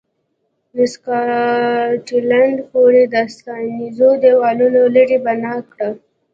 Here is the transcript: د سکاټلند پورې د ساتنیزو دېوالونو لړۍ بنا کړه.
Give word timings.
د 0.75 0.77
سکاټلند 0.93 2.57
پورې 2.69 3.03
د 3.13 3.15
ساتنیزو 3.35 4.09
دېوالونو 4.23 4.81
لړۍ 4.95 5.17
بنا 5.25 5.55
کړه. 5.71 5.89